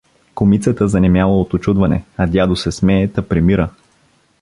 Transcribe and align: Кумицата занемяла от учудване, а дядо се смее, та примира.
Кумицата 0.33 0.87
занемяла 0.87 1.41
от 1.41 1.53
учудване, 1.53 2.03
а 2.17 2.27
дядо 2.27 2.55
се 2.55 2.71
смее, 2.71 3.07
та 3.07 3.21
примира. 3.21 3.69